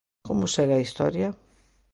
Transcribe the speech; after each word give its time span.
Como 0.27 0.45
segue 0.53 0.75
a 0.75 0.83
historia? 0.85 1.27